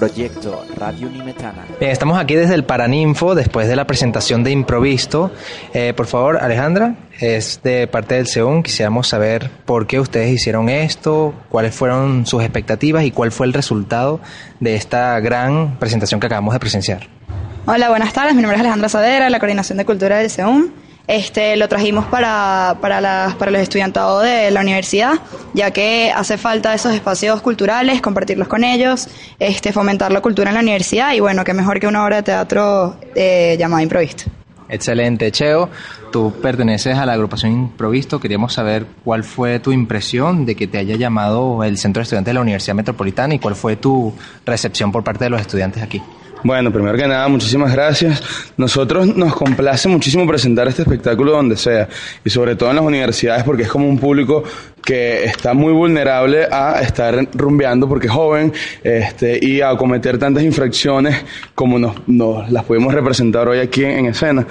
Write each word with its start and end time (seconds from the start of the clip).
Proyecto 0.00 0.64
Radio 0.78 1.08
Unimetana. 1.08 1.66
Bien, 1.78 1.92
estamos 1.92 2.18
aquí 2.18 2.34
desde 2.34 2.54
el 2.54 2.64
Paraninfo 2.64 3.34
después 3.34 3.68
de 3.68 3.76
la 3.76 3.86
presentación 3.86 4.42
de 4.42 4.50
Improvisto. 4.50 5.30
Eh, 5.74 5.92
por 5.94 6.06
favor, 6.06 6.38
Alejandra, 6.38 6.94
es 7.20 7.60
de 7.62 7.86
parte 7.86 8.14
del 8.14 8.26
SEUN. 8.26 8.62
Quisiéramos 8.62 9.08
saber 9.08 9.50
por 9.66 9.86
qué 9.86 10.00
ustedes 10.00 10.30
hicieron 10.30 10.70
esto, 10.70 11.34
cuáles 11.50 11.74
fueron 11.74 12.24
sus 12.24 12.42
expectativas 12.42 13.04
y 13.04 13.10
cuál 13.10 13.30
fue 13.30 13.46
el 13.46 13.52
resultado 13.52 14.20
de 14.58 14.74
esta 14.74 15.20
gran 15.20 15.78
presentación 15.78 16.18
que 16.18 16.28
acabamos 16.28 16.54
de 16.54 16.60
presenciar. 16.60 17.06
Hola, 17.66 17.90
buenas 17.90 18.14
tardes. 18.14 18.34
Mi 18.34 18.40
nombre 18.40 18.56
es 18.56 18.60
Alejandra 18.60 18.88
Sadera, 18.88 19.28
la 19.28 19.38
Coordinación 19.38 19.76
de 19.76 19.84
Cultura 19.84 20.16
del 20.16 20.30
SEUM. 20.30 20.70
Este, 21.10 21.56
lo 21.56 21.68
trajimos 21.68 22.04
para, 22.06 22.76
para, 22.80 23.00
las, 23.00 23.34
para 23.34 23.50
los 23.50 23.60
estudiantados 23.60 24.22
de 24.22 24.52
la 24.52 24.60
universidad, 24.60 25.14
ya 25.54 25.72
que 25.72 26.12
hace 26.14 26.38
falta 26.38 26.72
esos 26.72 26.94
espacios 26.94 27.42
culturales, 27.42 28.00
compartirlos 28.00 28.46
con 28.46 28.62
ellos, 28.62 29.08
este, 29.40 29.72
fomentar 29.72 30.12
la 30.12 30.20
cultura 30.20 30.50
en 30.50 30.54
la 30.54 30.60
universidad 30.60 31.12
y 31.12 31.18
bueno, 31.18 31.42
qué 31.42 31.52
mejor 31.52 31.80
que 31.80 31.88
una 31.88 32.04
obra 32.04 32.18
de 32.18 32.22
teatro 32.22 32.94
eh, 33.16 33.56
llamada 33.58 33.82
Improvisto. 33.82 34.30
Excelente, 34.68 35.32
Cheo. 35.32 35.68
Tú 36.12 36.32
perteneces 36.40 36.96
a 36.96 37.04
la 37.04 37.14
agrupación 37.14 37.50
Improvisto. 37.50 38.20
Queríamos 38.20 38.52
saber 38.52 38.86
cuál 39.02 39.24
fue 39.24 39.58
tu 39.58 39.72
impresión 39.72 40.46
de 40.46 40.54
que 40.54 40.68
te 40.68 40.78
haya 40.78 40.94
llamado 40.94 41.64
el 41.64 41.76
Centro 41.76 42.02
de 42.02 42.04
Estudiantes 42.04 42.30
de 42.30 42.34
la 42.34 42.42
Universidad 42.42 42.76
Metropolitana 42.76 43.34
y 43.34 43.40
cuál 43.40 43.56
fue 43.56 43.74
tu 43.74 44.14
recepción 44.46 44.92
por 44.92 45.02
parte 45.02 45.24
de 45.24 45.30
los 45.30 45.40
estudiantes 45.40 45.82
aquí. 45.82 46.00
Bueno, 46.42 46.72
primero 46.72 46.96
que 46.96 47.06
nada, 47.06 47.28
muchísimas 47.28 47.72
gracias. 47.72 48.22
Nosotros 48.56 49.14
nos 49.14 49.34
complace 49.34 49.88
muchísimo 49.88 50.26
presentar 50.26 50.66
este 50.68 50.82
espectáculo 50.82 51.32
donde 51.32 51.56
sea, 51.56 51.86
y 52.24 52.30
sobre 52.30 52.56
todo 52.56 52.70
en 52.70 52.76
las 52.76 52.84
universidades, 52.84 53.44
porque 53.44 53.64
es 53.64 53.68
como 53.68 53.86
un 53.86 53.98
público 53.98 54.42
que 54.82 55.24
está 55.24 55.52
muy 55.52 55.72
vulnerable 55.72 56.46
a 56.50 56.80
estar 56.80 57.28
rumbeando 57.34 57.86
porque 57.86 58.06
es 58.06 58.12
joven 58.12 58.52
este, 58.82 59.38
y 59.42 59.60
a 59.60 59.76
cometer 59.76 60.18
tantas 60.18 60.42
infracciones 60.42 61.22
como 61.54 61.78
nos, 61.78 62.08
nos 62.08 62.50
las 62.50 62.64
pudimos 62.64 62.94
representar 62.94 63.46
hoy 63.46 63.58
aquí 63.58 63.84
en 63.84 64.06
escena 64.06 64.46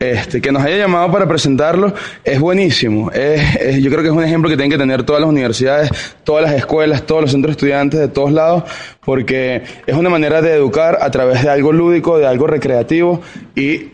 este, 0.00 0.40
que 0.40 0.50
nos 0.50 0.64
haya 0.64 0.78
llamado 0.78 1.12
para 1.12 1.28
presentarlo 1.28 1.92
es 2.24 2.40
buenísimo. 2.40 3.10
Es, 3.12 3.82
yo 3.82 3.90
creo 3.90 4.00
que 4.00 4.08
es 4.08 4.14
un 4.14 4.24
ejemplo 4.24 4.48
que 4.48 4.56
tienen 4.56 4.70
que 4.70 4.78
tener 4.78 5.02
todas 5.02 5.20
las 5.20 5.28
universidades, 5.28 5.90
todas 6.24 6.42
las 6.42 6.54
escuelas, 6.54 7.04
todos 7.04 7.20
los 7.20 7.30
centros 7.30 7.52
estudiantes 7.52 8.00
de 8.00 8.08
todos 8.08 8.32
lados, 8.32 8.64
porque 9.04 9.62
es 9.86 9.94
una 9.94 10.08
manera 10.08 10.40
de 10.40 10.54
educar 10.54 10.98
a 11.02 11.10
través 11.10 11.42
de 11.42 11.50
algo 11.50 11.70
lúdico, 11.72 12.18
de 12.18 12.26
algo 12.26 12.46
recreativo 12.46 13.20
y 13.54 13.90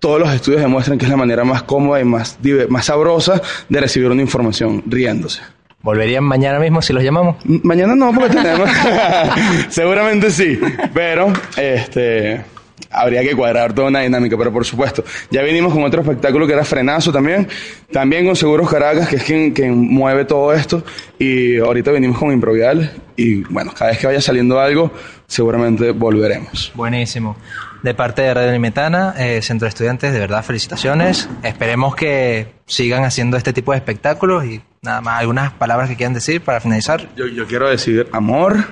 todos 0.00 0.18
los 0.18 0.34
estudios 0.34 0.60
demuestran 0.60 0.98
que 0.98 1.04
es 1.04 1.10
la 1.10 1.16
manera 1.16 1.44
más 1.44 1.62
cómoda 1.62 2.00
y 2.00 2.04
más, 2.04 2.38
más 2.68 2.86
sabrosa 2.86 3.40
de 3.68 3.80
recibir 3.80 4.10
una 4.10 4.22
información 4.22 4.82
riéndose. 4.86 5.42
¿Volverían 5.80 6.24
mañana 6.24 6.58
mismo 6.58 6.82
si 6.82 6.92
los 6.92 7.04
llamamos? 7.04 7.36
Mañana 7.44 7.94
no, 7.94 8.12
porque 8.12 8.30
tenemos. 8.30 8.68
Seguramente 9.68 10.32
sí, 10.32 10.58
pero 10.92 11.32
este 11.56 12.42
habría 12.96 13.22
que 13.22 13.36
cuadrar 13.36 13.72
toda 13.72 13.88
una 13.88 14.00
dinámica, 14.00 14.36
pero 14.36 14.52
por 14.52 14.64
supuesto, 14.64 15.04
ya 15.30 15.42
vinimos 15.42 15.72
con 15.72 15.84
otro 15.84 16.00
espectáculo 16.00 16.46
que 16.46 16.54
era 16.54 16.64
Frenazo 16.64 17.12
también, 17.12 17.46
también 17.92 18.26
con 18.26 18.34
Seguros 18.34 18.70
Caracas, 18.70 19.08
que 19.08 19.16
es 19.16 19.22
quien, 19.22 19.52
quien 19.52 19.76
mueve 19.76 20.24
todo 20.24 20.52
esto, 20.52 20.82
y 21.18 21.58
ahorita 21.58 21.90
venimos 21.92 22.18
con 22.18 22.32
Improvial, 22.32 22.90
y 23.16 23.42
bueno, 23.44 23.72
cada 23.76 23.90
vez 23.90 24.00
que 24.00 24.06
vaya 24.06 24.20
saliendo 24.20 24.58
algo, 24.58 24.90
seguramente 25.26 25.90
volveremos. 25.90 26.72
Buenísimo. 26.74 27.36
De 27.82 27.94
parte 27.94 28.22
de 28.22 28.34
Radio 28.34 28.52
Limetana, 28.52 29.14
eh, 29.18 29.42
Centro 29.42 29.66
de 29.66 29.68
Estudiantes, 29.68 30.12
de 30.12 30.18
verdad, 30.18 30.42
felicitaciones. 30.42 31.28
Esperemos 31.42 31.94
que 31.94 32.48
sigan 32.66 33.04
haciendo 33.04 33.36
este 33.36 33.52
tipo 33.52 33.72
de 33.72 33.78
espectáculos 33.78 34.44
y 34.44 34.62
nada 34.82 35.00
más, 35.02 35.20
algunas 35.20 35.52
palabras 35.52 35.88
que 35.88 35.96
quieran 35.96 36.14
decir 36.14 36.40
para 36.40 36.60
finalizar. 36.60 37.08
Yo, 37.14 37.26
yo 37.26 37.46
quiero 37.46 37.68
decir 37.68 38.08
amor, 38.12 38.64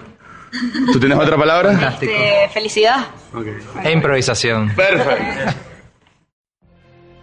¿Tú 0.92 1.00
tienes 1.00 1.19
otra 1.19 1.37
palabra? 1.37 1.72
Este, 1.72 2.48
felicidad. 2.53 3.06
Okay. 3.34 3.56
E 3.84 3.91
improvisación. 3.92 4.75
Perfecto. 4.75 5.59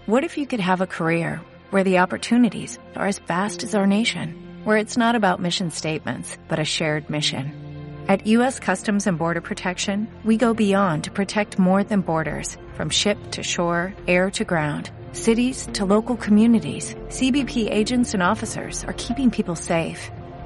What 0.07 0.23
if 0.23 0.37
you 0.37 0.45
could 0.45 0.59
have 0.59 0.81
a 0.81 0.87
career 0.87 1.41
where 1.69 1.83
the 1.83 1.99
opportunities 1.99 2.79
are 2.95 3.07
as 3.07 3.19
vast 3.19 3.63
as 3.63 3.75
our 3.75 3.87
nation, 3.87 4.33
where 4.65 4.77
it's 4.77 4.97
not 4.97 5.15
about 5.15 5.39
mission 5.39 5.71
statements, 5.71 6.37
but 6.49 6.59
a 6.59 6.65
shared 6.65 7.09
mission? 7.09 7.53
At 8.07 8.27
U.S. 8.27 8.59
Customs 8.59 9.07
and 9.07 9.17
Border 9.17 9.41
Protection, 9.41 10.07
we 10.25 10.35
go 10.35 10.53
beyond 10.53 11.05
to 11.05 11.11
protect 11.11 11.59
more 11.59 11.83
than 11.83 12.01
borders, 12.01 12.57
from 12.73 12.89
ship 12.89 13.17
to 13.31 13.43
shore, 13.43 13.93
air 14.07 14.29
to 14.31 14.43
ground, 14.43 14.89
cities 15.13 15.67
to 15.73 15.85
local 15.85 16.17
communities. 16.17 16.95
CBP 17.07 17.71
agents 17.71 18.13
and 18.13 18.21
officers 18.21 18.83
are 18.83 18.93
keeping 18.93 19.31
people 19.31 19.55
safe. 19.55 20.11